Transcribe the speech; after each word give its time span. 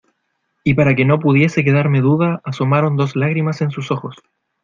y 0.63 0.73
para 0.73 0.95
que 0.95 1.05
no 1.05 1.19
pudiese 1.19 1.63
quedarme 1.63 2.01
duda, 2.01 2.41
asomaron 2.43 2.95
dos 2.95 3.15
lágrimas 3.15 3.61
en 3.61 3.69
sus 3.69 3.91
ojos. 3.91 4.15